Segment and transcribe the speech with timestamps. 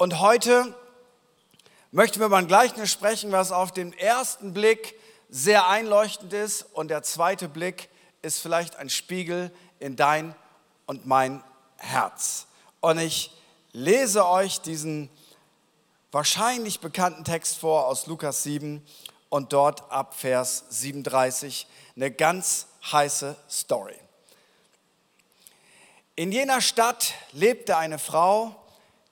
[0.00, 0.74] Und heute
[1.90, 6.62] möchten wir über ein Gleichnis sprechen, was auf den ersten Blick sehr einleuchtend ist.
[6.72, 7.90] Und der zweite Blick
[8.22, 10.34] ist vielleicht ein Spiegel in dein
[10.86, 11.44] und mein
[11.76, 12.46] Herz.
[12.80, 13.30] Und ich
[13.72, 15.10] lese euch diesen
[16.12, 18.82] wahrscheinlich bekannten Text vor aus Lukas 7
[19.28, 24.00] und dort ab Vers 37 eine ganz heiße Story.
[26.16, 28.56] In jener Stadt lebte eine Frau,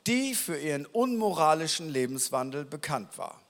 [0.09, 3.41] die für ihren unmoralischen Lebenswandel bekannt war.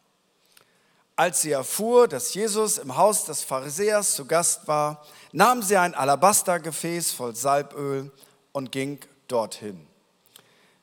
[1.15, 5.95] Als sie erfuhr, dass Jesus im Haus des Pharisäers zu Gast war, nahm sie ein
[5.95, 8.13] Alabastergefäß voll Salböl
[8.53, 9.87] und ging dorthin.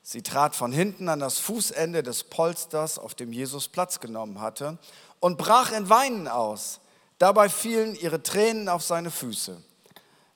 [0.02, 4.78] Sie trat von hinten an das Fußende des Polsters, auf dem Jesus Platz genommen hatte,
[5.20, 6.80] und brach in Weinen aus.
[7.18, 9.62] Dabei fielen ihre Tränen auf seine Füße.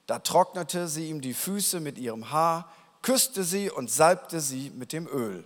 [0.08, 2.72] Da trocknete sie ihm die Füße mit ihrem Haar,
[3.02, 5.44] küsste sie und salbte sie mit dem Öl.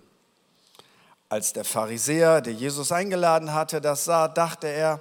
[1.28, 5.00] Als der Pharisäer, der Jesus eingeladen hatte, das sah, dachte er,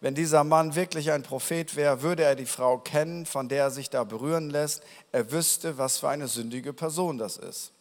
[0.00, 3.70] wenn dieser Mann wirklich ein Prophet wäre, würde er die Frau kennen, von der er
[3.70, 4.82] sich da berühren lässt.
[5.12, 7.72] Er wüsste, was für eine sündige Person das ist.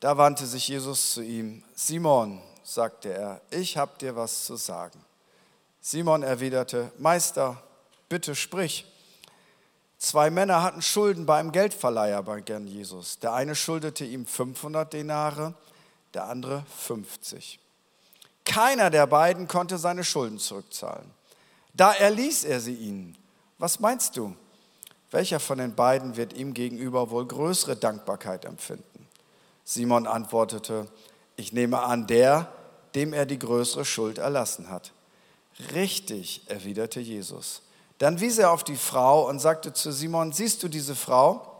[0.00, 1.62] Da wandte sich Jesus zu ihm.
[1.74, 4.98] Simon, sagte er, ich habe dir was zu sagen.
[5.80, 7.62] Simon erwiderte, Meister,
[8.08, 8.84] bitte sprich.
[9.98, 13.18] Zwei Männer hatten Schulden bei einem Geldverleiher bei Gern Jesus.
[13.18, 15.54] Der eine schuldete ihm 500 Denare,
[16.14, 17.58] der andere 50.
[18.44, 21.10] Keiner der beiden konnte seine Schulden zurückzahlen.
[21.74, 23.16] Da erließ er sie ihnen.
[23.58, 24.34] Was meinst du?
[25.10, 29.06] Welcher von den beiden wird ihm gegenüber wohl größere Dankbarkeit empfinden?
[29.64, 30.88] Simon antwortete,
[31.36, 32.52] ich nehme an, der,
[32.94, 34.92] dem er die größere Schuld erlassen hat.
[35.74, 37.62] Richtig, erwiderte Jesus.
[37.98, 41.52] Dann wies er auf die Frau und sagte zu Simon, siehst du diese Frau?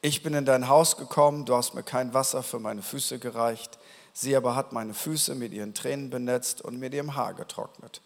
[0.00, 3.78] Ich bin in dein Haus gekommen, du hast mir kein Wasser für meine Füße gereicht,
[4.12, 8.00] sie aber hat meine Füße mit ihren Tränen benetzt und mit ihrem Haar getrocknet.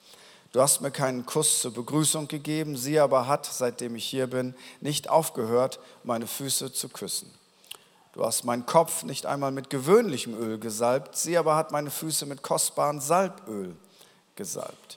[0.53, 4.55] Du hast mir keinen Kuss zur Begrüßung gegeben, sie aber hat, seitdem ich hier bin,
[4.81, 7.33] nicht aufgehört, meine Füße zu küssen.
[8.13, 12.27] Du hast meinen Kopf nicht einmal mit gewöhnlichem Öl gesalbt, sie aber hat meine Füße
[12.27, 13.77] mit kostbarem Salböl
[14.35, 14.96] gesalbt.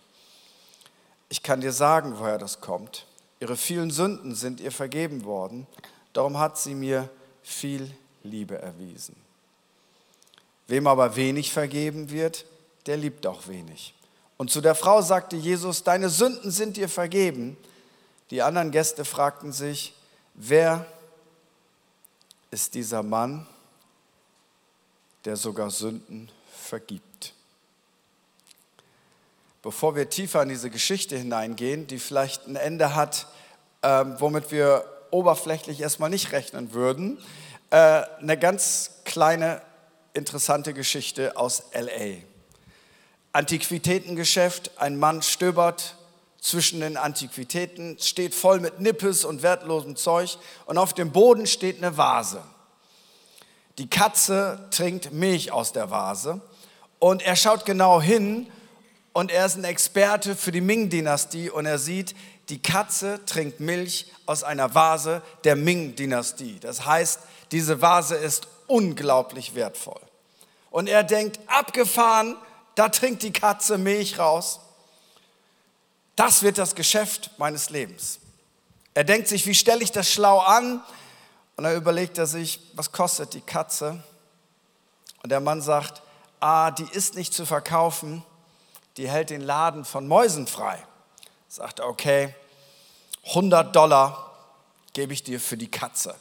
[1.29, 3.05] Ich kann dir sagen, woher das kommt.
[3.39, 5.67] Ihre vielen Sünden sind ihr vergeben worden,
[6.11, 7.09] darum hat sie mir
[7.43, 7.89] viel
[8.23, 9.15] Liebe erwiesen.
[10.67, 12.45] Wem aber wenig vergeben wird,
[12.85, 13.93] der liebt auch wenig.
[14.37, 17.57] Und zu der Frau sagte Jesus, deine Sünden sind dir vergeben.
[18.31, 19.93] Die anderen Gäste fragten sich,
[20.33, 20.85] wer
[22.51, 23.47] ist dieser Mann,
[25.25, 27.08] der sogar Sünden vergibt?
[29.69, 33.27] Bevor wir tiefer in diese Geschichte hineingehen, die vielleicht ein Ende hat,
[33.83, 37.19] äh, womit wir oberflächlich erstmal nicht rechnen würden,
[37.69, 39.61] äh, eine ganz kleine,
[40.15, 42.23] interessante Geschichte aus LA.
[43.31, 45.97] Antiquitätengeschäft, ein Mann stöbert
[46.41, 51.77] zwischen den Antiquitäten, steht voll mit Nippes und wertlosem Zeug und auf dem Boden steht
[51.77, 52.41] eine Vase.
[53.77, 56.41] Die Katze trinkt Milch aus der Vase
[56.97, 58.47] und er schaut genau hin
[59.19, 62.15] und er ist ein Experte für die Ming-Dynastie und er sieht,
[62.47, 66.57] die Katze trinkt Milch aus einer Vase der Ming-Dynastie.
[66.61, 67.19] Das heißt,
[67.51, 69.99] diese Vase ist unglaublich wertvoll.
[70.71, 72.37] Und er denkt, abgefahren,
[72.75, 74.61] da trinkt die Katze Milch raus.
[76.15, 78.19] Das wird das Geschäft meines Lebens.
[78.93, 80.81] Er denkt sich, wie stelle ich das schlau an?
[81.57, 84.01] Und dann überlegt er sich, was kostet die Katze?
[85.23, 86.03] Und der Mann sagt,
[86.39, 88.23] ah, die ist nicht zu verkaufen,
[88.97, 90.83] die hält den Laden von Mäusen frei.
[91.47, 92.35] Sagt, okay,
[93.27, 94.31] 100 Dollar
[94.93, 96.15] gebe ich dir für die Katze.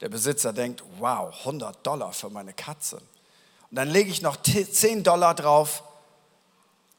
[0.00, 2.96] Der Besitzer denkt, wow, 100 Dollar für meine Katze.
[2.96, 5.82] Und dann lege ich noch 10 Dollar drauf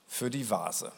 [0.08, 0.92] für die Vase.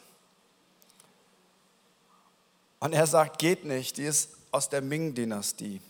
[2.80, 5.80] Und er sagt, geht nicht, die ist aus der Ming-Dynastie.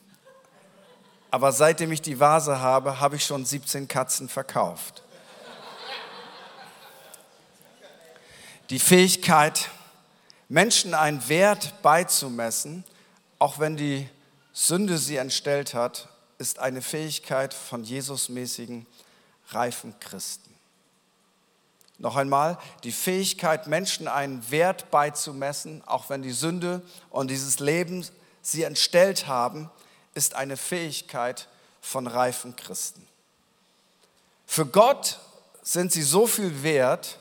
[1.30, 5.02] Aber seitdem ich die Vase habe, habe ich schon 17 Katzen verkauft.
[8.72, 9.68] Die Fähigkeit,
[10.48, 12.84] Menschen einen Wert beizumessen,
[13.38, 14.08] auch wenn die
[14.54, 16.08] Sünde sie entstellt hat,
[16.38, 18.86] ist eine Fähigkeit von Jesusmäßigen,
[19.48, 20.54] reifen Christen.
[21.98, 26.80] Noch einmal, die Fähigkeit, Menschen einen Wert beizumessen, auch wenn die Sünde
[27.10, 28.06] und dieses Leben
[28.40, 29.70] sie entstellt haben,
[30.14, 31.46] ist eine Fähigkeit
[31.82, 33.06] von reifen Christen.
[34.46, 35.20] Für Gott
[35.60, 37.18] sind sie so viel wert,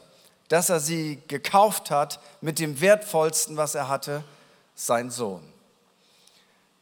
[0.51, 4.21] dass er sie gekauft hat mit dem wertvollsten, was er hatte,
[4.75, 5.41] sein Sohn.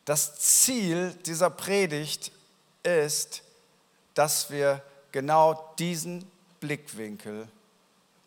[0.06, 2.32] Das Ziel dieser Predigt
[2.82, 3.44] ist,
[4.16, 4.82] dass wir
[5.12, 6.26] genau diesen
[6.60, 7.48] Blickwinkel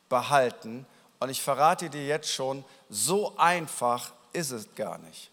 [0.09, 0.87] behalten.
[1.19, 5.29] Und ich verrate dir jetzt schon, so einfach ist es gar nicht.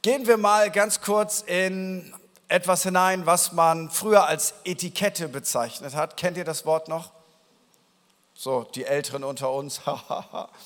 [0.00, 2.14] Gehen wir mal ganz kurz in
[2.48, 6.16] etwas hinein, was man früher als Etikette bezeichnet hat.
[6.16, 7.12] Kennt ihr das Wort noch?
[8.36, 9.80] So, die Älteren unter uns.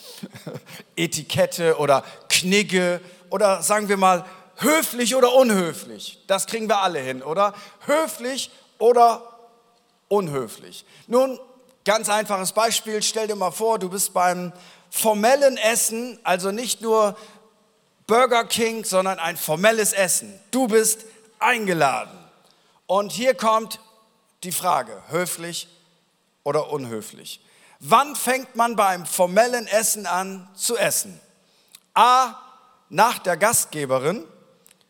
[0.97, 4.25] Etikette oder Knigge oder sagen wir mal
[4.57, 6.19] höflich oder unhöflich.
[6.27, 7.55] Das kriegen wir alle hin, oder?
[7.85, 9.23] Höflich oder
[10.09, 10.87] unhöflich.
[11.07, 11.39] Nun,
[11.85, 13.03] ganz einfaches Beispiel.
[13.03, 14.53] Stell dir mal vor, du bist beim
[14.91, 17.17] formellen Essen, also nicht nur
[18.07, 20.41] Burger King, sondern ein formelles Essen.
[20.51, 21.05] Du bist
[21.39, 22.19] eingeladen.
[22.87, 23.81] Und hier kommt
[24.43, 25.69] die Frage, höflich
[26.43, 27.43] oder unhöflich.
[27.81, 31.21] Wann fängt man bei einem formellen Essen an zu essen?
[31.95, 32.35] A,
[32.89, 34.25] nach der Gastgeberin.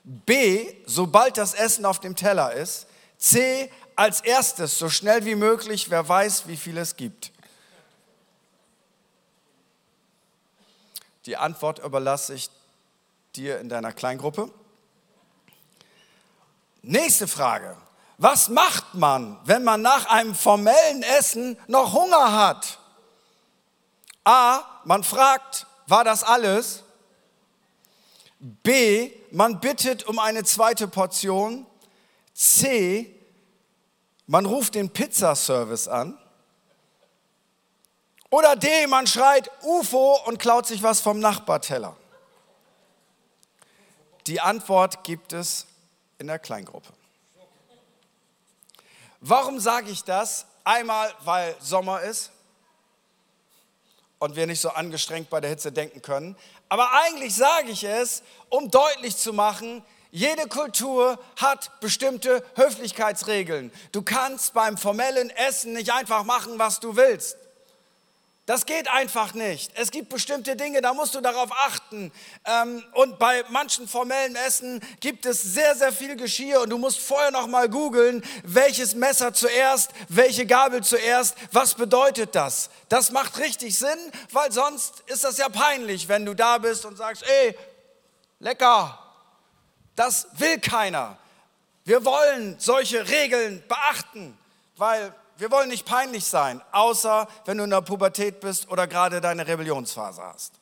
[0.04, 2.86] B, sobald das Essen auf dem Teller ist.
[3.18, 7.32] C, als erstes, so schnell wie möglich, wer weiß, wie viel es gibt.
[11.26, 12.48] Die Antwort überlasse ich
[13.36, 14.50] dir in deiner Kleingruppe.
[16.80, 17.76] Nächste Frage.
[18.16, 22.77] Was macht man, wenn man nach einem formellen Essen noch Hunger hat?
[24.24, 26.84] A, man fragt, war das alles?
[28.38, 31.66] B, man bittet um eine zweite Portion.
[32.34, 33.14] C,
[34.26, 36.18] man ruft den Pizzaservice an.
[38.30, 41.96] Oder D, man schreit UFO und klaut sich was vom Nachbarteller.
[44.26, 45.66] Die Antwort gibt es
[46.18, 46.92] in der Kleingruppe.
[49.20, 50.46] Warum sage ich das?
[50.62, 52.30] Einmal, weil Sommer ist
[54.18, 56.36] und wir nicht so angestrengt bei der Hitze denken können.
[56.68, 63.70] Aber eigentlich sage ich es, um deutlich zu machen, jede Kultur hat bestimmte Höflichkeitsregeln.
[63.92, 67.36] Du kannst beim formellen Essen nicht einfach machen, was du willst.
[68.48, 69.72] Das geht einfach nicht.
[69.74, 72.10] Es gibt bestimmte Dinge, da musst du darauf achten.
[72.46, 76.98] Ähm, und bei manchen formellen Essen gibt es sehr, sehr viel Geschirr und du musst
[76.98, 81.34] vorher noch mal googeln, welches Messer zuerst, welche Gabel zuerst.
[81.52, 82.70] Was bedeutet das?
[82.88, 83.98] Das macht richtig Sinn,
[84.32, 87.54] weil sonst ist das ja peinlich, wenn du da bist und sagst, ey,
[88.38, 88.98] lecker.
[89.94, 91.18] Das will keiner.
[91.84, 94.38] Wir wollen solche Regeln beachten,
[94.78, 99.20] weil wir wollen nicht peinlich sein, außer wenn du in der Pubertät bist oder gerade
[99.20, 100.54] deine Rebellionsphase hast.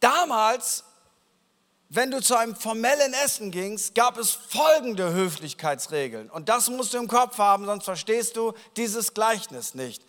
[0.00, 0.84] Damals,
[1.88, 6.28] wenn du zu einem formellen Essen gingst, gab es folgende Höflichkeitsregeln.
[6.28, 10.04] Und das musst du im Kopf haben, sonst verstehst du dieses Gleichnis nicht.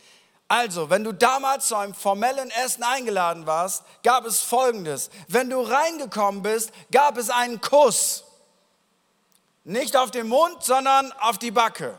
[0.50, 5.10] Also, wenn du damals zu einem formellen Essen eingeladen warst, gab es Folgendes.
[5.30, 8.25] Wenn du reingekommen bist, gab es einen Kuss.
[9.63, 11.98] Nicht auf den Mund, sondern auf die Backe.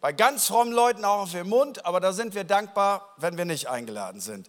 [0.00, 3.44] Bei ganz frommen Leuten auch auf den Mund, aber da sind wir dankbar, wenn wir
[3.44, 4.48] nicht eingeladen sind.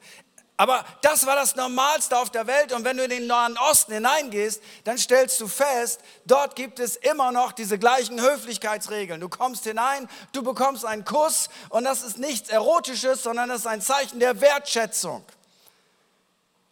[0.58, 2.74] Aber das war das Normalste auf der Welt.
[2.74, 6.98] Und wenn du in den Nahen Osten hineingehst, dann stellst du fest, dort gibt es
[6.98, 9.22] immer noch diese gleichen Höflichkeitsregeln.
[9.22, 13.68] Du kommst hinein, du bekommst einen Kuss und das ist nichts Erotisches, sondern das ist
[13.68, 15.24] ein Zeichen der Wertschätzung.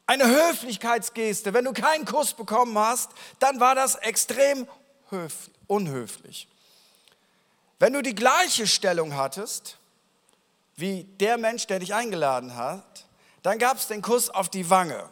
[0.05, 1.53] Eine Höflichkeitsgeste.
[1.53, 4.67] Wenn du keinen Kuss bekommen hast, dann war das extrem
[5.67, 6.49] unhöflich.
[7.79, 9.77] Wenn du die gleiche Stellung hattest
[10.75, 13.05] wie der Mensch, der dich eingeladen hat,
[13.43, 15.09] dann gab es den Kuss auf die Wange.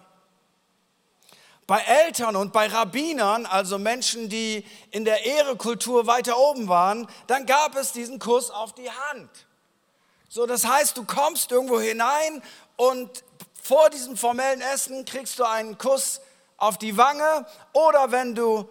[1.68, 7.46] Bei Eltern und bei Rabbinern, also Menschen, die in der Ehrekultur weiter oben waren, dann
[7.46, 9.30] gab es diesen Kuss auf die Hand.
[10.30, 12.44] So, das heißt, du kommst irgendwo hinein
[12.76, 13.24] und
[13.62, 16.22] vor diesem formellen Essen kriegst du einen Kuss
[16.58, 18.70] auf die Wange oder wenn du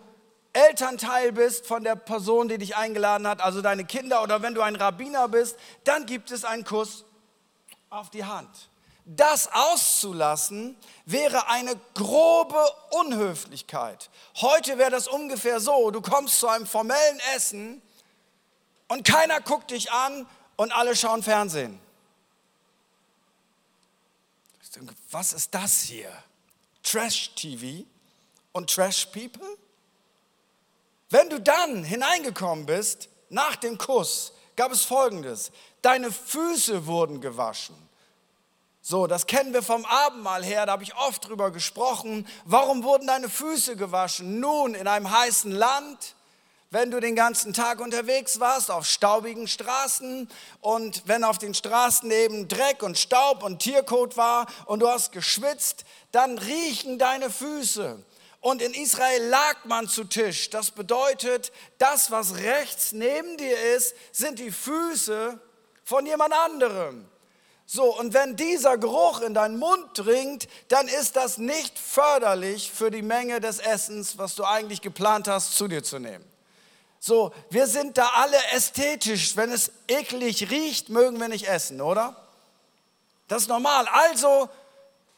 [0.55, 4.63] Elternteil bist von der Person, die dich eingeladen hat, also deine Kinder oder wenn du
[4.63, 7.05] ein Rabbiner bist, dann gibt es einen Kuss
[7.91, 8.71] auf die Hand.
[9.05, 14.09] Das auszulassen wäre eine grobe Unhöflichkeit.
[14.37, 17.83] Heute wäre das ungefähr so, du kommst zu einem formellen Essen
[18.89, 21.81] und keiner guckt dich an und alle schauen Fernsehen.
[25.11, 26.11] Was ist das hier?
[26.83, 27.85] Trash-TV
[28.53, 29.59] und Trash-People?
[31.11, 35.51] Wenn du dann hineingekommen bist, nach dem Kuss, gab es Folgendes.
[35.83, 37.77] Deine Füße wurden gewaschen.
[38.81, 42.29] So, das kennen wir vom Abendmahl her, da habe ich oft drüber gesprochen.
[42.45, 44.41] Warum wurden deine Füße gewaschen?
[44.41, 46.15] Nun, in einem heißen Land,
[46.71, 50.29] wenn du den ganzen Tag unterwegs warst, auf staubigen Straßen
[50.61, 55.13] und wenn auf den Straßen eben Dreck und Staub und Tierkot war und du hast
[55.13, 58.05] geschwitzt, dann riechen deine Füße.
[58.45, 60.51] Und in Israel lag man zu Tisch.
[60.51, 65.41] Das bedeutet, das, was rechts neben dir ist, sind die Füße
[65.83, 67.09] von jemand anderem.
[67.65, 72.91] So, und wenn dieser Geruch in deinen Mund dringt, dann ist das nicht förderlich für
[72.91, 76.31] die Menge des Essens, was du eigentlich geplant hast, zu dir zu nehmen.
[77.01, 79.39] So, wir sind da alle ästhetisch.
[79.39, 82.15] Wenn es eklig riecht, mögen wir nicht essen, oder?
[83.27, 83.89] Das ist normal.
[83.89, 84.51] Also,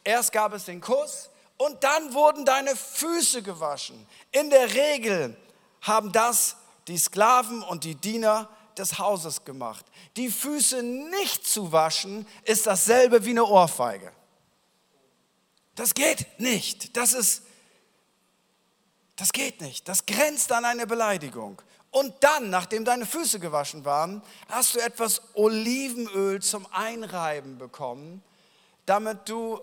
[0.05, 4.07] erst gab es den Kuss und dann wurden deine Füße gewaschen.
[4.31, 5.35] In der Regel
[5.81, 6.55] haben das
[6.87, 9.85] die Sklaven und die Diener des Hauses gemacht.
[10.15, 14.11] Die Füße nicht zu waschen, ist dasselbe wie eine Ohrfeige.
[15.75, 16.95] Das geht nicht.
[16.95, 17.43] Das ist,
[19.15, 19.87] das geht nicht.
[19.87, 21.61] Das grenzt an eine Beleidigung.
[21.89, 28.23] Und dann, nachdem deine Füße gewaschen waren, hast du etwas Olivenöl zum Einreiben bekommen,
[28.85, 29.59] damit du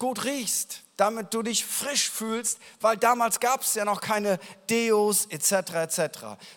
[0.00, 5.26] gut riechst, damit du dich frisch fühlst, weil damals gab es ja noch keine Deos
[5.26, 5.52] etc.
[5.74, 6.00] etc.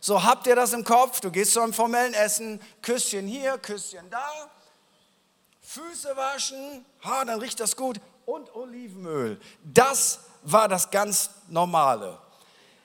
[0.02, 4.10] So habt ihr das im Kopf, du gehst zu einem formellen Essen, Küsschen hier, Küsschen
[4.10, 4.50] da,
[5.62, 9.40] Füße waschen, ha, dann riecht das gut und Olivenöl.
[9.64, 12.18] Das war das ganz Normale.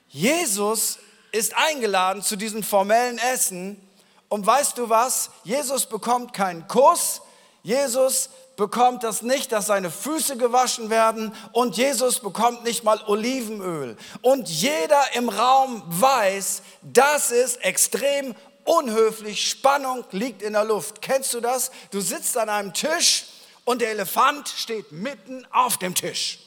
[0.08, 0.98] Jesus
[1.30, 3.80] ist eingeladen zu diesem formellen Essen
[4.28, 5.30] und weißt du was?
[5.44, 7.20] Jesus bekommt keinen Kuss,
[7.62, 13.96] Jesus bekommt das nicht, dass seine Füße gewaschen werden und Jesus bekommt nicht mal Olivenöl.
[14.20, 18.34] Und jeder im Raum weiß, das ist extrem
[18.64, 21.00] unhöflich, Spannung liegt in der Luft.
[21.00, 21.70] Kennst du das?
[21.92, 23.26] Du sitzt an einem Tisch
[23.64, 26.40] und der Elefant steht mitten auf dem Tisch.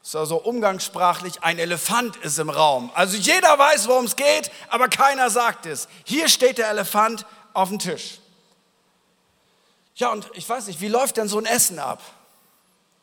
[0.00, 2.90] So also umgangssprachlich, ein Elefant ist im Raum.
[2.94, 5.86] Also jeder weiß, worum es geht, aber keiner sagt es.
[6.04, 8.21] Hier steht der Elefant auf dem Tisch.
[10.02, 12.02] Ja, und ich weiß nicht, wie läuft denn so ein Essen ab?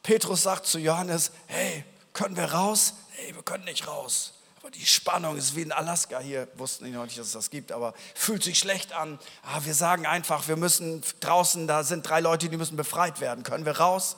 [0.03, 2.93] Petrus sagt zu Johannes, hey, können wir raus?
[3.11, 4.33] Hey, wir können nicht raus.
[4.59, 7.51] Aber die Spannung ist wie in Alaska hier, wussten die noch nicht, dass es das
[7.51, 9.17] gibt, aber fühlt sich schlecht an.
[9.43, 13.45] Ah, wir sagen einfach, wir müssen draußen, da sind drei Leute, die müssen befreit werden.
[13.45, 14.17] Können wir raus?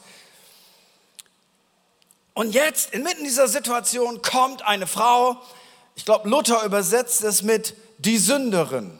[2.33, 5.39] Und jetzt, inmitten dieser Situation, kommt eine Frau,
[5.93, 8.99] ich glaube, Luther übersetzt es mit die Sünderin.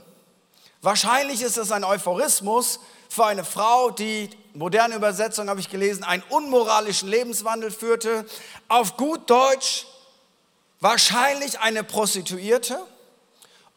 [0.83, 2.79] Wahrscheinlich ist es ein Euphorismus,
[3.12, 8.25] für eine Frau, die, moderne Übersetzung habe ich gelesen, einen unmoralischen Lebenswandel führte.
[8.70, 9.86] Auf gut Deutsch
[10.80, 12.82] wahrscheinlich eine Prostituierte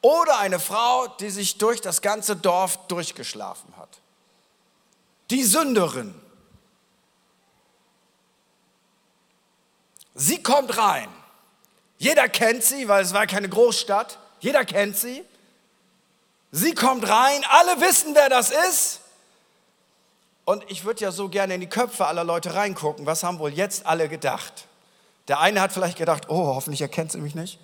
[0.03, 3.89] oder eine Frau, die sich durch das ganze Dorf durchgeschlafen hat.
[5.31, 6.15] Die Sünderin.
[10.15, 11.09] Sie kommt rein.
[11.99, 14.17] Jeder kennt sie, weil es war keine Großstadt.
[14.39, 15.25] Jeder kennt sie.
[16.53, 17.45] Sie kommt rein.
[17.49, 19.01] Alle wissen, wer das ist.
[20.45, 23.07] Und ich würde ja so gerne in die Köpfe aller Leute reingucken.
[23.07, 24.67] Was haben wohl jetzt alle gedacht?
[25.29, 27.59] Der eine hat vielleicht gedacht, oh, hoffentlich erkennt sie mich nicht.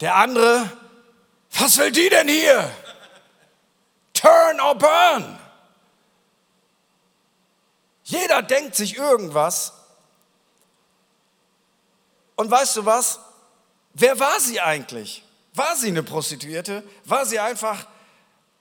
[0.00, 0.70] Der andere,
[1.52, 2.70] was will die denn hier?
[4.14, 5.38] Turn or burn.
[8.04, 9.72] Jeder denkt sich irgendwas.
[12.36, 13.20] Und weißt du was?
[13.94, 15.24] Wer war sie eigentlich?
[15.54, 16.82] War sie eine Prostituierte?
[17.04, 17.86] War sie einfach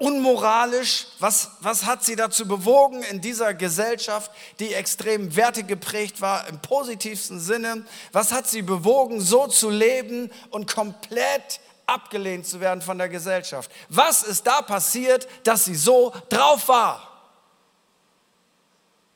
[0.02, 1.08] unmoralisch?
[1.20, 7.40] Was, was hat sie dazu bewogen in dieser Gesellschaft, die extrem wertegeprägt war im positivsten
[7.40, 7.86] Sinne?
[8.12, 13.70] Was hat sie bewogen, so zu leben und komplett abgelehnt zu werden von der Gesellschaft?
[13.90, 17.08] Was ist da passiert, dass sie so drauf war?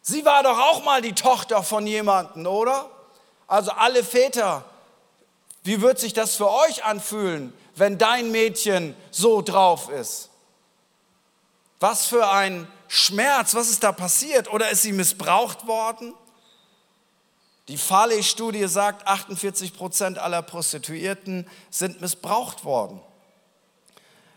[0.01, 2.91] Sie war doch auch mal die Tochter von jemandem, oder?
[3.47, 4.63] Also alle Väter,
[5.63, 10.29] wie wird sich das für euch anfühlen, wenn dein Mädchen so drauf ist?
[11.79, 14.51] Was für ein Schmerz, was ist da passiert?
[14.51, 16.13] Oder ist sie missbraucht worden?
[17.67, 23.01] Die Farley-Studie sagt, 48 Prozent aller Prostituierten sind missbraucht worden.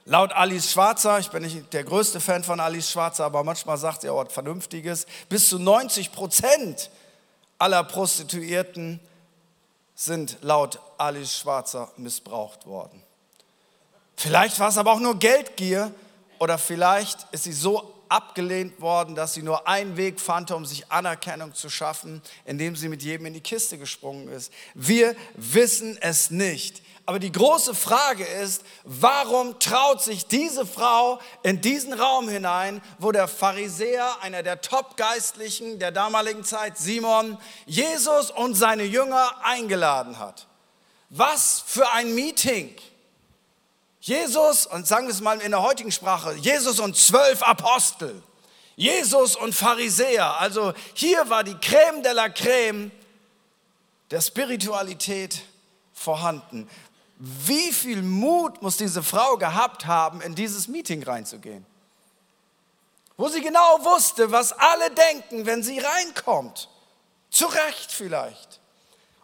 [0.06, 4.00] Laut Alice Schwarzer, ich bin nicht der größte Fan von Alice Schwarzer, aber manchmal sagt
[4.00, 6.90] sie auch was Vernünftiges, bis zu 90 Prozent
[7.58, 9.00] aller Prostituierten
[9.94, 13.02] sind laut Alice Schwarzer missbraucht worden.
[14.16, 15.92] Vielleicht war es aber auch nur Geldgier,
[16.38, 20.90] oder vielleicht ist sie so abgelehnt worden, dass sie nur einen Weg fand, um sich
[20.90, 24.52] Anerkennung zu schaffen, indem sie mit jedem in die Kiste gesprungen ist.
[24.74, 26.82] Wir wissen es nicht.
[27.06, 33.12] Aber die große Frage ist, warum traut sich diese Frau in diesen Raum hinein, wo
[33.12, 40.46] der Pharisäer, einer der Top-Geistlichen der damaligen Zeit, Simon, Jesus und seine Jünger eingeladen hat?
[41.08, 42.74] Was für ein Meeting!
[44.08, 48.22] Jesus, und sagen wir es mal in der heutigen Sprache, Jesus und zwölf Apostel.
[48.74, 50.40] Jesus und Pharisäer.
[50.40, 52.90] Also hier war die Creme de la Creme
[54.10, 55.42] der Spiritualität
[55.92, 56.70] vorhanden.
[57.18, 61.66] Wie viel Mut muss diese Frau gehabt haben, in dieses Meeting reinzugehen?
[63.18, 66.70] Wo sie genau wusste, was alle denken, wenn sie reinkommt.
[67.30, 68.60] Zu Recht vielleicht.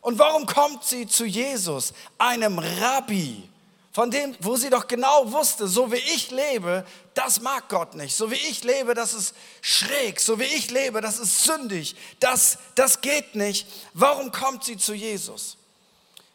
[0.02, 3.48] Und warum kommt sie zu Jesus, einem Rabbi,
[3.94, 6.84] von dem, wo sie doch genau wusste, so wie ich lebe,
[7.14, 8.16] das mag Gott nicht.
[8.16, 10.20] So wie ich lebe, das ist schräg.
[10.20, 11.94] So wie ich lebe, das ist sündig.
[12.18, 13.68] Das, das geht nicht.
[13.92, 15.58] Warum kommt sie zu Jesus?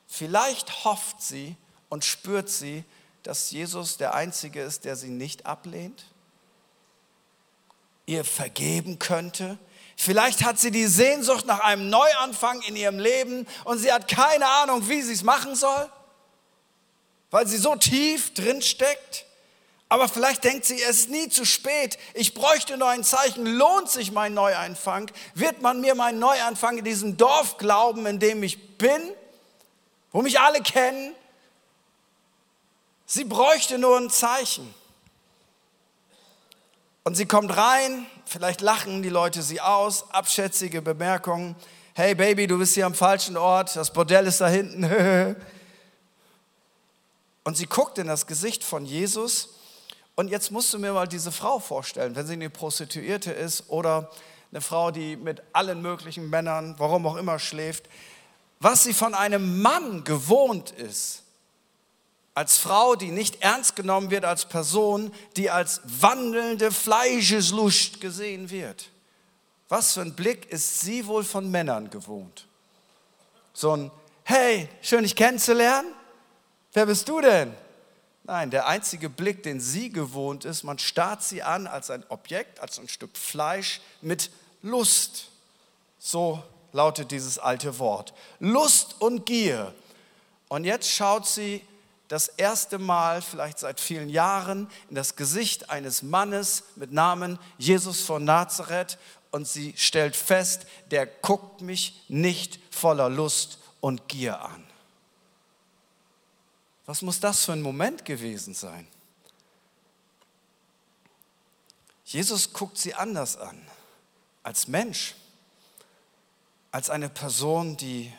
[0.08, 1.58] Vielleicht hofft sie
[1.90, 2.86] und spürt sie,
[3.24, 6.06] dass Jesus der Einzige ist, der sie nicht ablehnt,
[8.06, 9.60] ihr vergeben könnte.
[9.98, 14.48] Vielleicht hat sie die Sehnsucht nach einem Neuanfang in ihrem Leben und sie hat keine
[14.48, 15.92] Ahnung, wie sie es machen soll
[17.32, 19.26] weil sie so tief drin steckt.
[19.92, 21.98] Aber vielleicht denkt sie, es ist nie zu spät.
[22.14, 23.46] Ich bräuchte nur ein Zeichen.
[23.46, 25.12] Lohnt sich mein Neuanfang?
[25.34, 29.02] Wird man mir meinen Neuanfang in diesem Dorf glauben, in dem ich bin,
[30.12, 31.16] wo mich alle kennen?
[33.08, 34.72] Sie bräuchte nur ein Zeichen.
[37.04, 41.56] Und sie kommt rein, vielleicht lachen die Leute sie aus, abschätzige Bemerkungen.
[41.96, 45.36] Hey Baby, du bist hier am falschen Ort, das Bordell ist da hinten.
[47.44, 49.56] Und sie guckt in das Gesicht von Jesus.
[50.16, 54.12] Und jetzt musst du mir mal diese Frau vorstellen, wenn sie eine Prostituierte ist oder
[54.52, 57.86] eine Frau, die mit allen möglichen Männern, warum auch immer, schläft.
[58.60, 61.24] Was sie von einem Mann gewohnt ist,
[62.34, 68.90] als Frau, die nicht ernst genommen wird als Person, die als wandelnde Fleischeslust gesehen wird.
[69.68, 72.48] Was für ein Blick ist sie wohl von Männern gewohnt?
[73.54, 73.92] So ein,
[74.24, 75.94] hey, schön dich kennenzulernen.
[76.80, 77.54] Wer bist du denn?
[78.24, 82.62] Nein, der einzige Blick, den sie gewohnt ist, man starrt sie an als ein Objekt,
[82.62, 84.32] als ein Stück Fleisch mit
[84.62, 85.26] Lust.
[85.98, 88.14] So lautet dieses alte Wort.
[88.40, 89.74] Lust und Gier.
[90.48, 91.66] Und jetzt schaut sie
[92.08, 98.04] das erste Mal, vielleicht seit vielen Jahren, in das Gesicht eines Mannes mit Namen Jesus
[98.04, 98.98] von Nazareth
[99.32, 104.69] und sie stellt fest, der guckt mich nicht voller Lust und Gier an.
[106.90, 108.88] Was muss das für ein Moment gewesen sein?
[112.04, 113.62] Jesus guckt sie anders an,
[114.42, 115.14] als Mensch,
[116.72, 118.12] als eine Person, die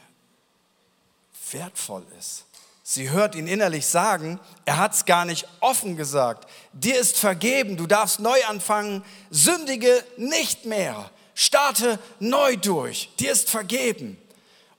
[1.51, 2.45] wertvoll ist.
[2.85, 6.49] Sie hört ihn innerlich sagen, er hat es gar nicht offen gesagt.
[6.73, 13.51] Dir ist vergeben, du darfst neu anfangen, sündige nicht mehr, starte neu durch, dir ist
[13.51, 14.17] vergeben.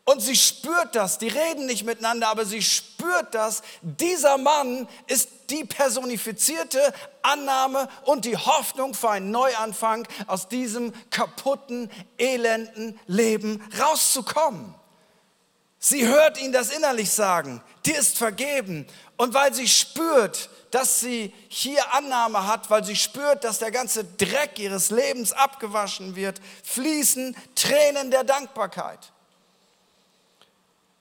[0.03, 3.61] Und sie spürt das, die reden nicht miteinander, aber sie spürt das.
[3.81, 11.91] Dieser Mann ist die personifizierte Annahme und die Hoffnung für einen Neuanfang, aus diesem kaputten,
[12.17, 14.73] elenden Leben rauszukommen.
[15.77, 18.85] Sie hört ihn das innerlich sagen, dir ist vergeben.
[19.17, 24.03] Und weil sie spürt, dass sie hier Annahme hat, weil sie spürt, dass der ganze
[24.03, 29.11] Dreck ihres Lebens abgewaschen wird, fließen Tränen der Dankbarkeit.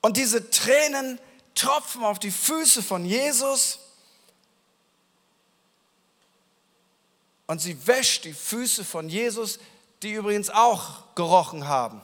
[0.01, 1.19] Und diese Tränen
[1.55, 3.79] tropfen auf die Füße von Jesus.
[7.47, 9.59] Und sie wäscht die Füße von Jesus,
[10.01, 12.01] die übrigens auch gerochen haben,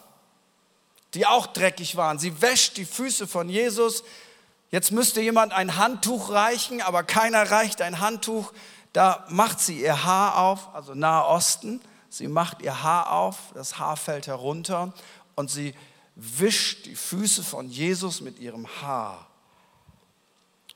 [1.14, 2.20] die auch dreckig waren.
[2.20, 4.04] Sie wäscht die Füße von Jesus.
[4.70, 8.52] Jetzt müsste jemand ein Handtuch reichen, aber keiner reicht ein Handtuch.
[8.94, 11.82] Da macht sie ihr Haar auf, also Nahe Osten.
[12.10, 14.94] Sie macht ihr Haar auf, das Haar fällt herunter
[15.36, 15.74] und sie
[16.20, 19.28] wischt die Füße von Jesus mit ihrem Haar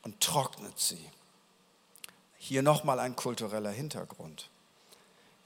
[0.04, 1.04] und trocknet sie.
[2.38, 4.50] Hier nochmal ein kultureller Hintergrund.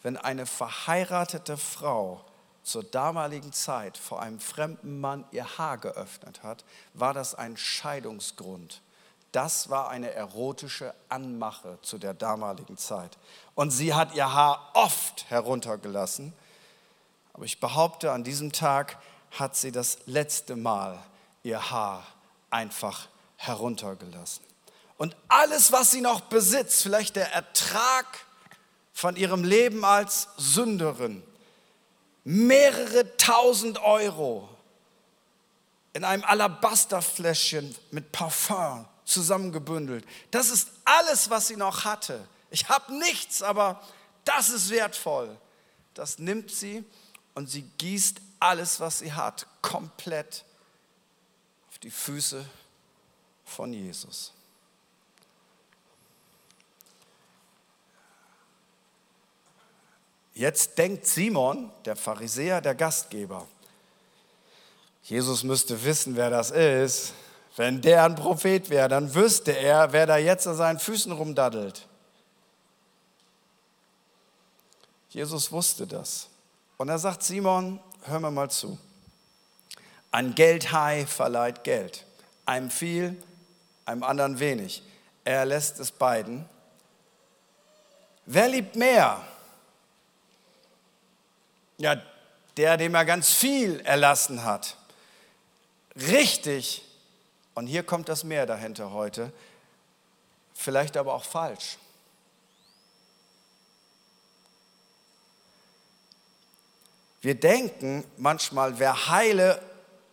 [0.04, 2.26] Wenn eine verheiratete Frau
[2.62, 8.82] zur damaligen Zeit vor einem fremden Mann ihr Haar geöffnet hat, war das ein Scheidungsgrund.
[9.32, 13.18] Das war eine erotische Anmache zu der damaligen Zeit.
[13.54, 16.34] Und sie hat ihr Haar oft heruntergelassen.
[17.34, 18.98] Aber ich behaupte, an diesem Tag
[19.40, 21.00] hat sie das letzte Mal
[21.44, 22.06] ihr Haar
[22.50, 24.44] einfach heruntergelassen.
[24.98, 28.06] Und alles, was sie noch besitzt, vielleicht der Ertrag
[28.94, 31.22] von ihrem Leben als Sünderin,
[32.24, 34.50] mehrere tausend Euro
[35.94, 40.06] in einem Alabasterfläschchen mit Parfum zusammengebündelt.
[40.32, 42.26] Das ist alles, was sie noch hatte.
[42.50, 43.82] Ich habe nichts, aber
[44.24, 45.38] das ist wertvoll.
[45.94, 46.84] Das nimmt sie
[47.34, 50.46] und sie gießt alles, was sie hat, komplett
[51.70, 52.46] auf die Füße
[53.46, 54.34] von Jesus.
[60.34, 63.48] Jetzt denkt Simon, der Pharisäer, der Gastgeber,
[65.06, 67.14] Jesus müsste wissen, wer das ist.
[67.56, 71.88] Wenn der ein Prophet wäre, dann wüsste er, wer da jetzt an seinen Füßen rumdaddelt.
[75.10, 76.28] Jesus wusste das.
[76.78, 78.78] Und er sagt, Simon, hör mir mal zu.
[80.12, 82.06] Ein Geldhai verleiht Geld.
[82.46, 83.22] Einem viel,
[83.86, 84.84] einem anderen wenig.
[85.24, 86.48] Er lässt es beiden.
[88.26, 89.22] Wer liebt mehr?
[91.78, 92.02] Ja,
[92.58, 94.78] der, dem er ganz viel erlassen hat.
[95.96, 96.86] Richtig,
[97.54, 99.32] und hier kommt das Mehr dahinter heute,
[100.54, 101.78] vielleicht aber auch falsch.
[107.26, 109.60] Wir denken manchmal, wer heile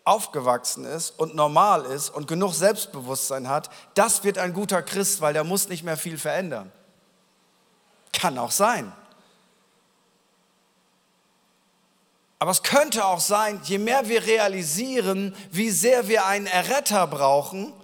[0.02, 5.34] aufgewachsen ist und normal ist und genug Selbstbewusstsein hat, das wird ein guter Christ, weil
[5.34, 6.72] der muss nicht mehr viel verändern.
[8.14, 8.90] Kann auch sein.
[12.38, 17.74] Aber es könnte auch sein, je mehr wir realisieren, wie sehr wir einen Erretter brauchen,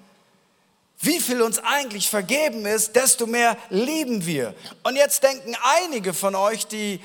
[1.01, 4.55] wie viel uns eigentlich vergeben ist, desto mehr lieben wir.
[4.85, 7.03] Und jetzt denken einige von euch, die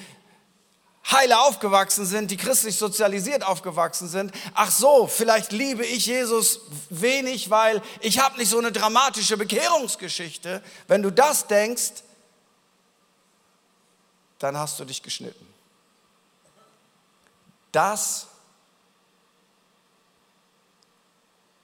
[1.11, 7.49] heile aufgewachsen sind, die christlich sozialisiert aufgewachsen sind, ach so, vielleicht liebe ich Jesus wenig,
[7.49, 10.63] weil ich habe nicht so eine dramatische Bekehrungsgeschichte.
[10.87, 12.03] Wenn du das denkst,
[14.39, 15.47] dann hast du dich geschnitten.
[17.71, 18.27] Das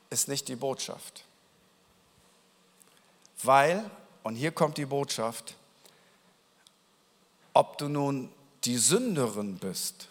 [0.10, 1.24] ist nicht die Botschaft.
[3.44, 3.90] Weil,
[4.24, 5.56] und hier kommt die Botschaft,
[7.54, 8.32] ob du nun
[8.66, 10.10] die Sünderin bist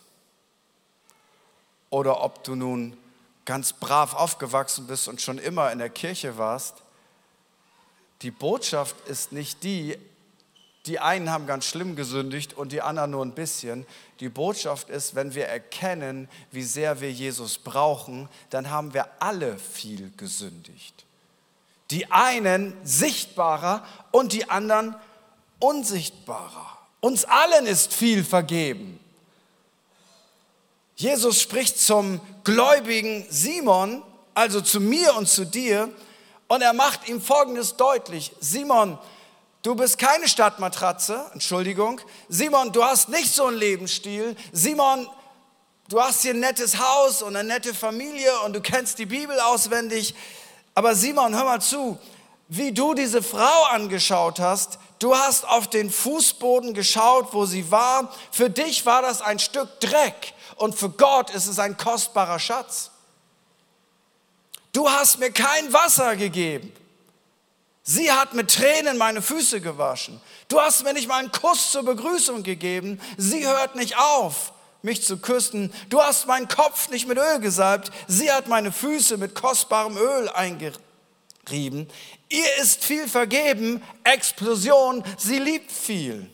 [1.90, 2.96] oder ob du nun
[3.44, 6.82] ganz brav aufgewachsen bist und schon immer in der Kirche warst,
[8.22, 9.96] die Botschaft ist nicht die,
[10.86, 13.86] die einen haben ganz schlimm gesündigt und die anderen nur ein bisschen.
[14.20, 19.58] Die Botschaft ist, wenn wir erkennen, wie sehr wir Jesus brauchen, dann haben wir alle
[19.58, 21.04] viel gesündigt.
[21.90, 24.96] Die einen sichtbarer und die anderen
[25.58, 26.77] unsichtbarer.
[27.00, 28.98] Uns allen ist viel vergeben.
[30.96, 34.02] Jesus spricht zum gläubigen Simon,
[34.34, 35.90] also zu mir und zu dir,
[36.48, 38.32] und er macht ihm Folgendes deutlich.
[38.40, 38.98] Simon,
[39.62, 42.00] Du bist keine Stadtmatratze, Entschuldigung.
[42.28, 44.36] Simon, du hast nicht so einen Lebensstil.
[44.52, 45.08] Simon,
[45.88, 49.38] du hast hier ein nettes Haus und eine nette Familie und du kennst die Bibel
[49.40, 50.14] auswendig.
[50.76, 51.98] Aber Simon, hör mal zu,
[52.46, 58.12] wie du diese Frau angeschaut hast, du hast auf den Fußboden geschaut, wo sie war.
[58.30, 62.90] Für dich war das ein Stück Dreck und für Gott ist es ein kostbarer Schatz.
[64.72, 66.72] Du hast mir kein Wasser gegeben.
[67.82, 70.20] Sie hat mit Tränen meine Füße gewaschen.
[70.48, 73.00] Du hast mir nicht mal einen Kuss zur Begrüßung gegeben.
[73.16, 75.72] Sie hört nicht auf, mich zu küssen.
[75.88, 77.90] Du hast meinen Kopf nicht mit Öl gesalbt.
[78.06, 81.88] Sie hat meine Füße mit kostbarem Öl eingerieben.
[82.28, 83.82] Ihr ist viel vergeben.
[84.04, 85.02] Explosion.
[85.16, 86.28] Sie liebt viel.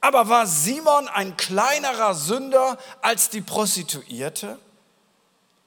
[0.00, 4.58] Aber war Simon ein kleinerer Sünder als die Prostituierte?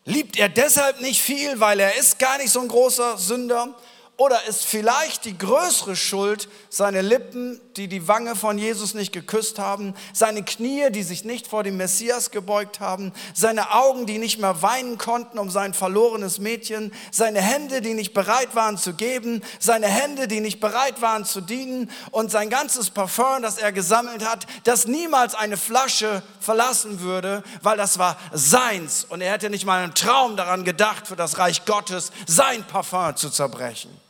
[0.06, 3.76] Liebt er deshalb nicht viel, weil er ist gar nicht so ein großer Sünder?
[4.20, 9.60] Oder ist vielleicht die größere Schuld seine Lippen, die die Wange von Jesus nicht geküsst
[9.60, 14.38] haben, seine Knie, die sich nicht vor dem Messias gebeugt haben, seine Augen, die nicht
[14.38, 19.42] mehr weinen konnten um sein verlorenes Mädchen, seine Hände, die nicht bereit waren zu geben,
[19.58, 24.30] seine Hände, die nicht bereit waren zu dienen und sein ganzes Parfum, das er gesammelt
[24.30, 29.66] hat, das niemals eine Flasche verlassen würde, weil das war seins und er hätte nicht
[29.66, 34.09] mal einen Traum daran gedacht, für das Reich Gottes sein Parfum zu zerbrechen.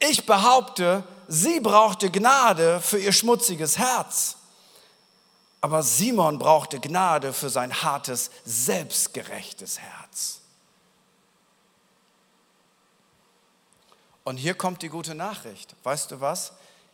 [0.00, 4.36] Ich behaupte, sie brauchte Gnade für ihr schmutziges Herz.
[5.60, 10.40] Aber Simon brauchte Gnade für sein hartes, selbstgerechtes Herz.
[14.24, 15.76] Und hier kommt die gute Nachricht.
[15.82, 16.52] Weißt du was?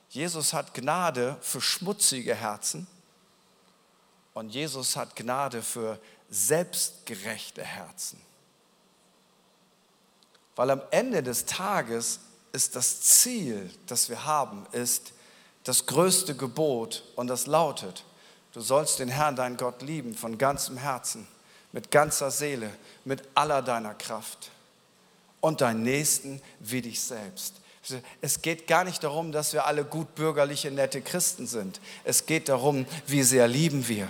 [0.09, 2.87] Jesus hat Gnade für schmutzige Herzen
[4.35, 8.21] und Jesus hat Gnade für selbstgerechte Herzen.
[10.57, 12.21] Weil am Ende des Tages
[12.57, 15.13] ist das Ziel, das wir haben, ist
[15.65, 18.03] das größte Gebot und das lautet,
[18.53, 21.29] du sollst den Herrn, dein Gott, lieben von ganzem Herzen,
[21.73, 22.71] mit ganzer Seele,
[23.05, 24.51] mit aller deiner Kraft
[25.43, 27.57] und deinen Nächsten wie dich selbst.
[28.23, 31.79] Es geht gar nicht darum, dass wir alle gut bürgerliche, nette Christen sind.
[32.05, 34.09] Es geht darum, wie sehr lieben wir.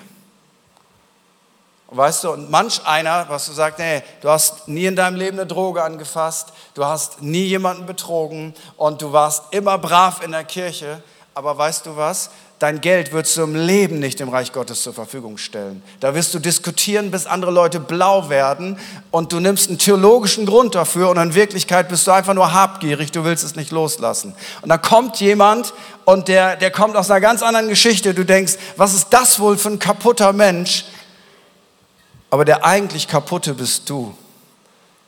[1.96, 5.38] Weißt du, und manch einer, was du sagst, nee, du hast nie in deinem Leben
[5.38, 10.44] eine Droge angefasst, du hast nie jemanden betrogen und du warst immer brav in der
[10.44, 11.02] Kirche.
[11.34, 12.30] Aber weißt du was?
[12.58, 15.82] dein Geld würdest du im Leben nicht dem Reich Gottes zur Verfügung stellen.
[16.00, 18.78] Da wirst du diskutieren, bis andere Leute blau werden
[19.10, 23.12] und du nimmst einen theologischen Grund dafür und in Wirklichkeit bist du einfach nur habgierig,
[23.12, 24.34] du willst es nicht loslassen.
[24.62, 28.14] Und dann kommt jemand und der, der kommt aus einer ganz anderen Geschichte.
[28.14, 30.86] Du denkst, was ist das wohl für ein kaputter Mensch?
[32.30, 34.16] Aber der eigentlich kaputte bist du.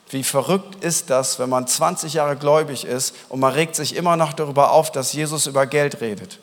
[0.09, 4.15] Wie verrückt ist das, wenn man 20 Jahre gläubig ist und man regt sich immer
[4.15, 6.39] noch darüber auf, dass Jesus über Geld redet.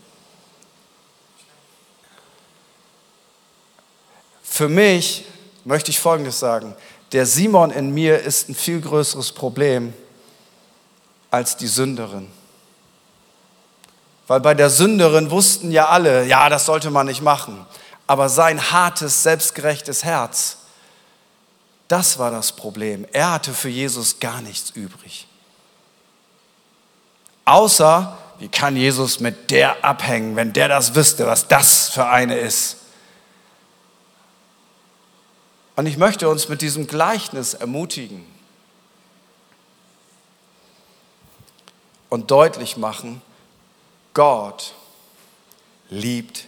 [4.43, 5.25] Für mich
[5.65, 6.77] möchte ich Folgendes sagen.
[7.13, 9.93] Der Simon in mir ist ein viel größeres Problem
[11.31, 12.31] als die Sünderin.
[14.29, 17.67] Weil bei der Sünderin wussten ja alle, ja, das sollte man nicht machen.
[18.07, 20.59] Aber sein hartes, selbstgerechtes Herz,
[21.89, 23.07] das war das Problem.
[23.13, 25.27] Er hatte für Jesus gar nichts übrig.
[27.45, 32.37] Außer, wie kann Jesus mit der abhängen, wenn der das wüsste, was das für eine
[32.37, 32.79] ist?
[35.77, 38.27] Und ich möchte uns mit diesem Gleichnis ermutigen
[42.09, 43.23] und deutlich machen,
[44.15, 44.75] Gott
[45.91, 46.47] liebt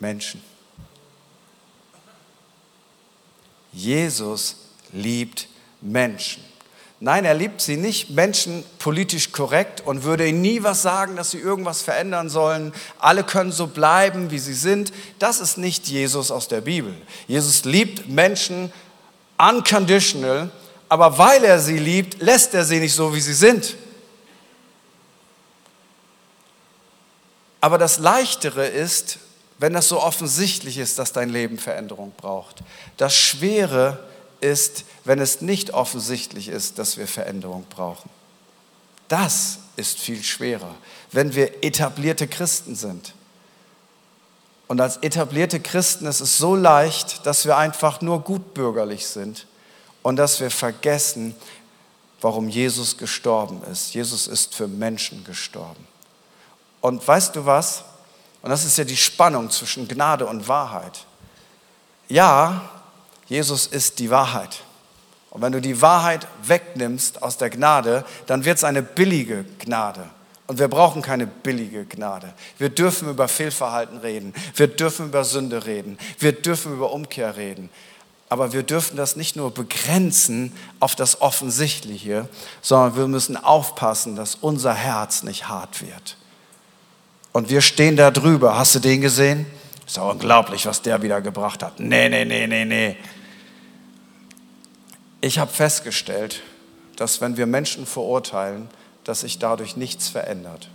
[0.00, 0.42] Menschen.
[3.72, 4.56] Jesus
[4.92, 5.48] liebt
[5.80, 6.44] Menschen.
[7.00, 11.32] Nein, er liebt sie nicht Menschen politisch korrekt und würde ihnen nie was sagen, dass
[11.32, 12.72] sie irgendwas verändern sollen.
[13.00, 14.92] Alle können so bleiben, wie sie sind.
[15.18, 16.94] Das ist nicht Jesus aus der Bibel.
[17.26, 18.72] Jesus liebt Menschen
[19.36, 20.52] unconditional,
[20.88, 23.74] aber weil er sie liebt, lässt er sie nicht so, wie sie sind.
[27.60, 29.18] Aber das Leichtere ist,
[29.62, 32.64] wenn das so offensichtlich ist, dass dein Leben Veränderung braucht.
[32.96, 34.02] Das Schwere
[34.40, 38.10] ist, wenn es nicht offensichtlich ist, dass wir Veränderung brauchen.
[39.06, 40.74] Das ist viel schwerer,
[41.12, 43.14] wenn wir etablierte Christen sind.
[44.66, 49.46] Und als etablierte Christen ist es so leicht, dass wir einfach nur gutbürgerlich sind
[50.02, 51.36] und dass wir vergessen,
[52.20, 53.94] warum Jesus gestorben ist.
[53.94, 55.86] Jesus ist für Menschen gestorben.
[56.80, 57.84] Und weißt du was?
[58.42, 61.06] Und das ist ja die Spannung zwischen Gnade und Wahrheit.
[62.08, 62.68] Ja,
[63.26, 64.62] Jesus ist die Wahrheit.
[65.30, 70.10] Und wenn du die Wahrheit wegnimmst aus der Gnade, dann wird es eine billige Gnade.
[70.46, 72.34] Und wir brauchen keine billige Gnade.
[72.58, 74.34] Wir dürfen über Fehlverhalten reden.
[74.54, 75.96] Wir dürfen über Sünde reden.
[76.18, 77.70] Wir dürfen über Umkehr reden.
[78.28, 82.28] Aber wir dürfen das nicht nur begrenzen auf das Offensichtliche,
[82.60, 86.16] sondern wir müssen aufpassen, dass unser Herz nicht hart wird.
[87.32, 88.58] Und wir stehen da drüber.
[88.58, 89.46] Hast du den gesehen?
[89.86, 91.80] Ist doch unglaublich, was der wieder gebracht hat.
[91.80, 92.96] Nee, nee, nee, nee, nee.
[95.20, 96.42] Ich habe festgestellt,
[96.96, 98.68] dass wenn wir Menschen verurteilen,
[99.04, 100.68] dass sich dadurch nichts verändert.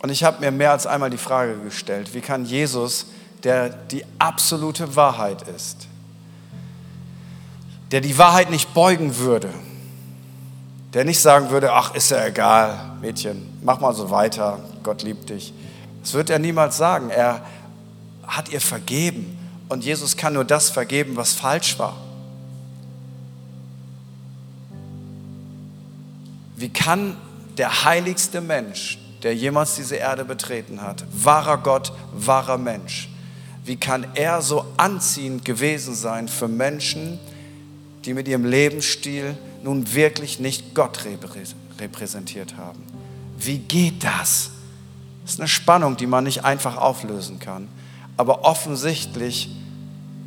[0.00, 3.06] Und ich habe mir mehr als einmal die Frage gestellt, wie kann Jesus,
[3.42, 5.88] der die absolute Wahrheit ist,
[7.90, 9.52] der die Wahrheit nicht beugen würde,
[10.96, 15.28] der nicht sagen würde, ach, ist ja egal, Mädchen, mach mal so weiter, Gott liebt
[15.28, 15.52] dich.
[16.00, 17.10] Das wird er niemals sagen.
[17.10, 17.44] Er
[18.26, 19.36] hat ihr vergeben.
[19.68, 21.98] Und Jesus kann nur das vergeben, was falsch war.
[26.56, 27.18] Wie kann
[27.58, 33.10] der heiligste Mensch, der jemals diese Erde betreten hat, wahrer Gott, wahrer Mensch,
[33.66, 37.18] wie kann er so anziehend gewesen sein für Menschen,
[38.06, 41.04] die mit ihrem Lebensstil nun wirklich nicht Gott
[41.78, 42.82] repräsentiert haben?
[43.36, 44.50] Wie geht das?
[45.22, 47.68] Das ist eine Spannung, die man nicht einfach auflösen kann.
[48.16, 49.50] Aber offensichtlich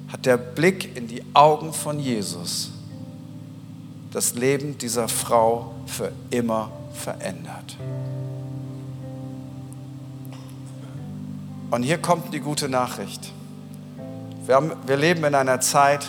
[0.09, 2.71] hat der Blick in die Augen von Jesus
[4.11, 7.77] das Leben dieser Frau für immer verändert.
[11.71, 13.31] Und hier kommt die gute Nachricht.
[14.45, 16.07] Wir, haben, wir leben in einer Zeit,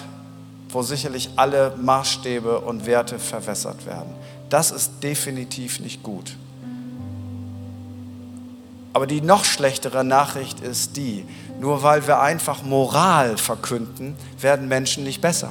[0.72, 4.12] wo sicherlich alle Maßstäbe und Werte verwässert werden.
[4.48, 6.37] Das ist definitiv nicht gut.
[8.92, 11.24] Aber die noch schlechtere Nachricht ist die,
[11.61, 15.50] nur weil wir einfach Moral verkünden, werden Menschen nicht besser.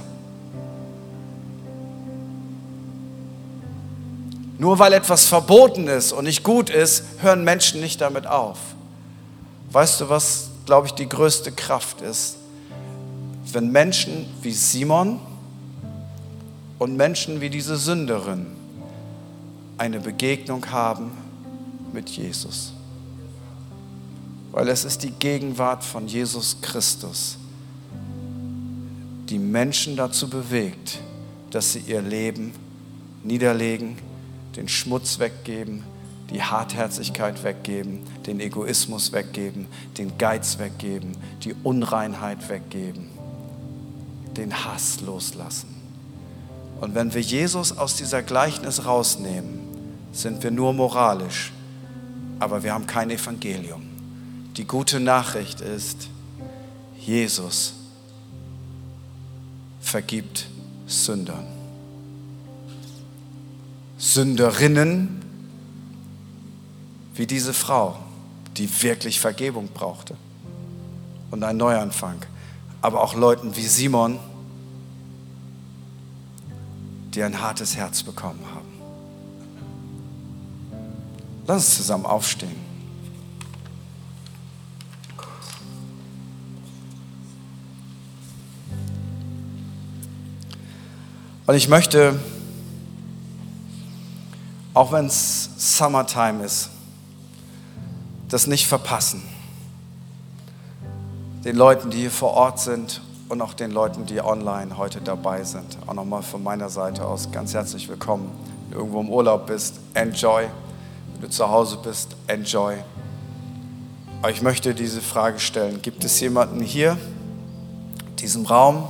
[4.58, 8.58] Nur weil etwas verboten ist und nicht gut ist, hören Menschen nicht damit auf.
[9.72, 12.39] Weißt du, was, glaube ich, die größte Kraft ist?
[13.52, 15.20] Wenn Menschen wie Simon
[16.78, 18.48] und Menschen wie diese Sünderin
[19.78, 21.12] eine Begegnung haben
[21.94, 22.74] mit Jesus.
[24.52, 27.38] Weil es ist die Gegenwart von Jesus Christus,
[29.30, 31.00] die Menschen dazu bewegt,
[31.52, 32.54] dass sie ihr Leben
[33.24, 33.98] niederlegen,
[34.56, 35.84] den Schmutz weggeben,
[36.30, 43.08] die Hartherzigkeit weggeben, den Egoismus weggeben, den Geiz weggeben, die Unreinheit weggeben,
[44.40, 45.76] den Hass loslassen.
[46.82, 49.60] Und wenn wir Jesus aus dieser Gleichnis rausnehmen,
[50.12, 51.52] sind wir nur moralisch,
[52.40, 53.84] aber wir haben kein Evangelium.
[54.56, 56.08] Die gute Nachricht ist,
[56.98, 57.74] Jesus
[59.82, 60.48] vergibt
[60.88, 61.46] Sündern.
[63.98, 65.22] Sünderinnen
[67.16, 68.00] wie diese Frau,
[68.56, 70.16] die wirklich Vergebung brauchte
[71.32, 72.26] und einen Neuanfang.
[72.82, 74.20] Aber auch Leuten wie Simon,
[77.14, 78.68] die ein hartes Herz bekommen haben.
[81.48, 82.70] Lass uns zusammen aufstehen.
[91.48, 92.20] Und ich möchte,
[94.76, 96.70] auch wenn es Summertime ist,
[98.28, 99.24] das nicht verpassen.
[101.44, 105.44] Den Leuten, die hier vor Ort sind und auch den Leuten, die online heute dabei
[105.44, 105.78] sind.
[105.88, 108.30] Auch nochmal von meiner Seite aus ganz herzlich willkommen.
[108.64, 110.48] Wenn du irgendwo im Urlaub bist, enjoy.
[111.14, 112.76] Wenn du zu Hause bist, enjoy.
[114.22, 115.82] Aber ich möchte diese Frage stellen.
[115.82, 116.98] Gibt es jemanden hier,
[118.10, 118.84] in diesem Raum,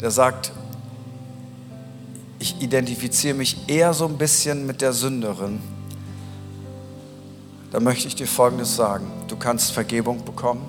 [0.00, 0.52] der sagt,
[2.38, 5.60] ich identifiziere mich eher so ein bisschen mit der Sünderin
[7.74, 9.10] dann möchte ich dir Folgendes sagen.
[9.26, 10.62] Du kannst Vergebung bekommen,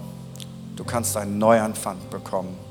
[0.75, 2.64] du kannst einen Neuanfang bekommen.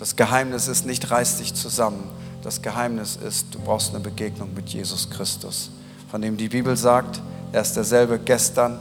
[0.00, 2.08] Das Geheimnis ist nicht, reiß dich zusammen.
[2.42, 5.70] Das Geheimnis ist, du brauchst eine Begegnung mit Jesus Christus,
[6.10, 7.20] von dem die Bibel sagt,
[7.52, 8.78] er ist derselbe gestern,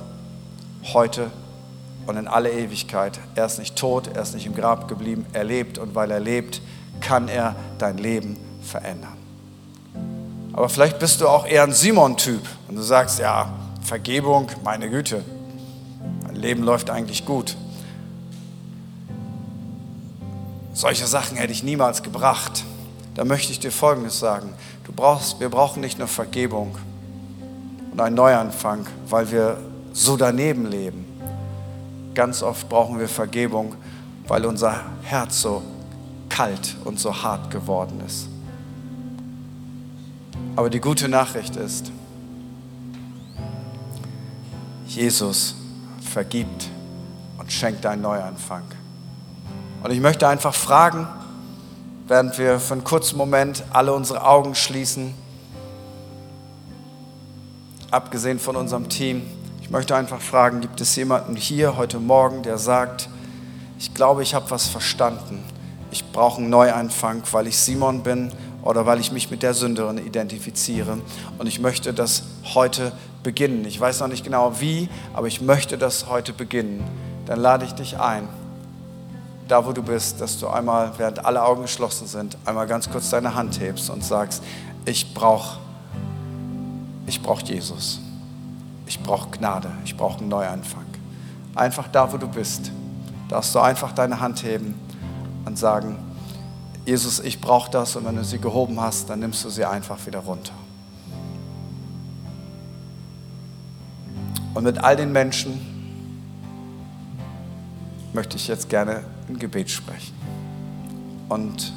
[0.94, 1.30] heute
[2.08, 3.20] und in alle Ewigkeit.
[3.36, 6.22] Er ist nicht tot, er ist nicht im Grab geblieben, er lebt und weil er
[6.22, 6.62] lebt,
[7.02, 9.18] kann er dein Leben verändern.
[10.54, 13.52] Aber vielleicht bist du auch eher ein Simon-Typ und du sagst, ja,
[13.82, 15.26] Vergebung, meine Güte,
[16.24, 17.58] mein Leben läuft eigentlich gut.
[20.80, 22.64] Solche Sachen hätte ich niemals gebracht.
[23.14, 24.54] Da möchte ich dir Folgendes sagen.
[24.86, 26.78] Du brauchst, wir brauchen nicht nur Vergebung
[27.92, 29.58] und einen Neuanfang, weil wir
[29.92, 31.06] so daneben leben.
[32.14, 33.76] Ganz oft brauchen wir Vergebung,
[34.26, 35.64] weil unser Herz so
[36.30, 38.30] kalt und so hart geworden ist.
[40.56, 41.92] Aber die gute Nachricht ist,
[44.88, 45.56] Jesus
[46.10, 46.70] vergibt
[47.38, 48.79] und schenkt einen Neuanfang.
[49.82, 51.08] Und ich möchte einfach fragen,
[52.08, 55.14] während wir für einen kurzen Moment alle unsere Augen schließen,
[57.90, 59.22] abgesehen von unserem Team,
[59.62, 63.08] ich möchte einfach fragen, gibt es jemanden hier heute Morgen, der sagt,
[63.78, 65.44] ich glaube, ich habe was verstanden.
[65.92, 68.32] Ich brauche einen Neuanfang, weil ich Simon bin
[68.64, 70.98] oder weil ich mich mit der Sünderin identifiziere.
[71.38, 72.92] Und ich möchte das heute
[73.24, 73.64] beginnen.
[73.66, 76.84] Ich weiß noch nicht genau wie, aber ich möchte das heute beginnen.
[77.26, 78.28] Dann lade ich dich ein,
[79.50, 83.10] da wo du bist, dass du einmal, während alle Augen geschlossen sind, einmal ganz kurz
[83.10, 84.44] deine Hand hebst und sagst,
[84.86, 85.58] ich brauche
[87.10, 88.00] ich brauch Jesus.
[88.86, 89.72] Ich brauche Gnade.
[89.84, 90.86] Ich brauche einen Neuanfang.
[91.56, 92.72] Einfach da, wo du bist,
[93.30, 94.76] darfst du einfach deine Hand heben
[95.46, 95.98] und sagen,
[96.86, 100.06] Jesus, ich brauche das und wenn du sie gehoben hast, dann nimmst du sie einfach
[100.06, 100.54] wieder runter.
[104.54, 105.79] Und mit all den Menschen
[108.14, 110.14] möchte ich jetzt gerne ein Gebet sprechen.
[111.28, 111.74] Und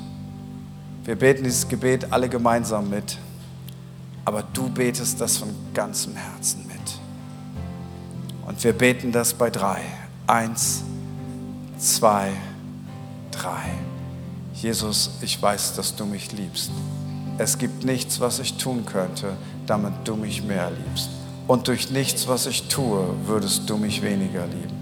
[1.04, 3.18] wir beten dieses Gebet alle gemeinsam mit,
[4.24, 6.76] aber du betest das von ganzem Herzen mit.
[8.46, 9.80] Und wir beten das bei drei.
[10.26, 10.82] Eins,
[11.78, 12.30] zwei,
[13.30, 13.62] drei.
[14.54, 16.70] Jesus, ich weiß, dass du mich liebst.
[17.38, 19.32] Es gibt nichts, was ich tun könnte,
[19.66, 21.08] damit du mich mehr liebst.
[21.48, 24.81] Und durch nichts, was ich tue, würdest du mich weniger lieben.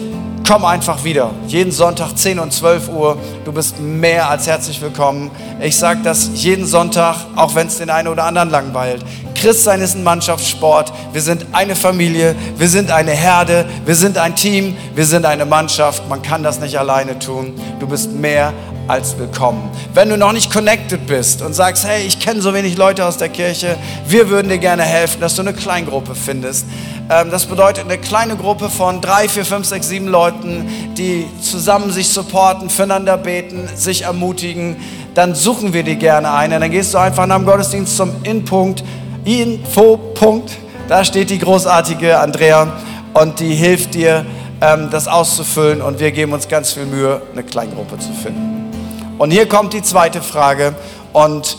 [0.47, 1.33] komm einfach wieder.
[1.49, 3.17] Jeden Sonntag 10 und 12 Uhr.
[3.45, 5.33] Du bist mehr als herzlich willkommen.
[5.61, 9.05] Ich sage das jeden Sonntag, auch wenn es den einen oder anderen langweilt.
[9.37, 10.93] Christsein ist ein Mannschaftssport.
[11.13, 15.45] Wir sind eine Familie, wir sind eine Herde, wir sind ein Team, wir sind eine
[15.45, 16.09] Mannschaft.
[16.09, 17.55] Man kann das nicht alleine tun.
[17.79, 18.53] Du bist mehr
[18.89, 19.69] als willkommen.
[19.95, 23.17] Wenn du noch nicht connected bist und sagst, hey, ich kenne so wenig Leute aus
[23.17, 23.77] der Kirche,
[24.09, 26.67] wir würden dir gerne helfen, dass du eine Kleingruppe findest.
[27.11, 31.91] Ähm, das bedeutet eine kleine Gruppe von drei, vier, fünf, sechs, sieben Leuten, die zusammen
[31.91, 34.77] sich supporten, füreinander beten, sich ermutigen.
[35.15, 36.61] Dann suchen wir dir gerne eine.
[36.61, 38.85] Dann gehst du einfach nach dem Gottesdienst zum Inpunkt,
[39.27, 40.53] Info-Punkt.
[40.89, 42.73] Da steht die großartige Andrea
[43.13, 44.25] und die hilft dir,
[44.61, 45.83] ähm, das auszufüllen.
[45.83, 48.71] Und wir geben uns ganz viel Mühe, eine Kleingruppe zu finden.
[49.19, 50.77] Und hier kommt die zweite Frage.
[51.13, 51.59] Und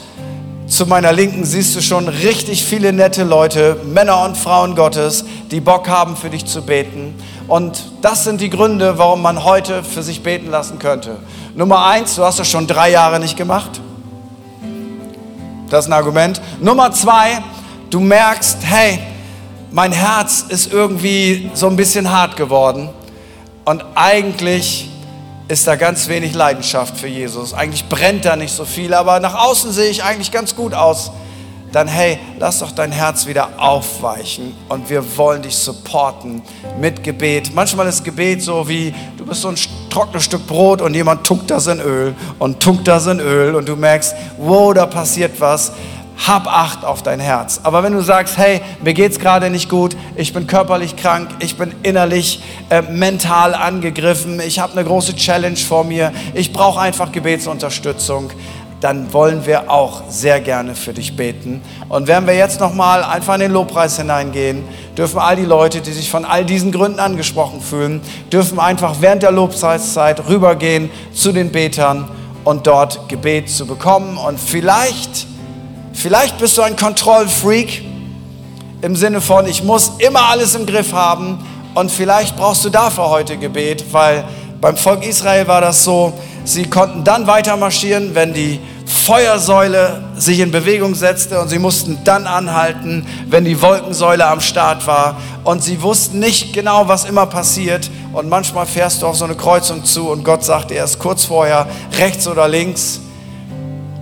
[0.67, 5.59] zu meiner Linken siehst du schon richtig viele nette Leute, Männer und Frauen Gottes, die
[5.59, 7.15] Bock haben, für dich zu beten.
[7.49, 11.17] Und das sind die Gründe, warum man heute für sich beten lassen könnte.
[11.55, 13.81] Nummer eins, du hast das schon drei Jahre nicht gemacht.
[15.69, 16.41] Das ist ein Argument.
[16.61, 17.41] Nummer zwei,
[17.89, 18.99] du merkst, hey,
[19.71, 22.89] mein Herz ist irgendwie so ein bisschen hart geworden.
[23.65, 24.89] Und eigentlich
[25.47, 27.53] ist da ganz wenig Leidenschaft für Jesus.
[27.53, 31.11] Eigentlich brennt da nicht so viel, aber nach außen sehe ich eigentlich ganz gut aus.
[31.71, 36.41] Dann hey, lass doch dein Herz wieder aufweichen und wir wollen dich supporten
[36.79, 37.53] mit Gebet.
[37.53, 39.57] Manchmal ist Gebet so wie, du bist so ein
[39.89, 43.67] trockenes Stück Brot und jemand tunkt das in Öl und tunkt das in Öl und
[43.67, 45.73] du merkst, wow, da passiert was
[46.25, 47.59] hab Acht auf dein Herz.
[47.63, 51.57] Aber wenn du sagst, hey, mir geht's gerade nicht gut, ich bin körperlich krank, ich
[51.57, 57.11] bin innerlich äh, mental angegriffen, ich habe eine große Challenge vor mir, ich brauche einfach
[57.11, 58.31] Gebetsunterstützung,
[58.81, 61.61] dann wollen wir auch sehr gerne für dich beten.
[61.89, 64.63] Und werden wir jetzt nochmal einfach in den Lobpreis hineingehen,
[64.97, 68.01] dürfen all die Leute, die sich von all diesen Gründen angesprochen fühlen,
[68.31, 72.07] dürfen einfach während der Lobpreiszeit rübergehen zu den Betern
[72.43, 74.17] und dort Gebet zu bekommen.
[74.17, 75.26] Und vielleicht
[75.99, 77.81] Vielleicht bist du ein Kontrollfreak
[78.83, 81.39] im Sinne von, ich muss immer alles im Griff haben
[81.73, 84.23] und vielleicht brauchst du dafür heute Gebet, weil
[84.61, 90.39] beim Volk Israel war das so, sie konnten dann weiter marschieren, wenn die Feuersäule sich
[90.39, 95.17] in Bewegung setzte und sie mussten dann anhalten, wenn die Wolkensäule am Start war.
[95.43, 97.89] Und sie wussten nicht genau, was immer passiert.
[98.13, 101.67] Und manchmal fährst du auf so eine Kreuzung zu und Gott sagt erst kurz vorher
[101.97, 103.01] rechts oder links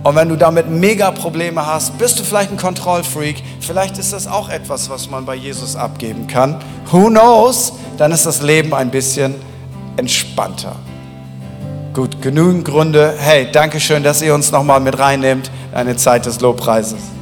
[0.06, 4.28] und wenn du damit mega Probleme hast, bist du vielleicht ein Kontrollfreak, vielleicht ist das
[4.28, 6.60] auch etwas, was man bei Jesus abgeben kann.
[6.92, 7.72] Who knows?
[7.98, 9.34] Dann ist das Leben ein bisschen
[9.96, 10.76] entspannter.
[11.92, 13.16] Gut, genügend Gründe.
[13.18, 15.50] Hey, danke schön, dass ihr uns nochmal mit reinnehmt.
[15.74, 17.15] Eine Zeit des Lobpreises.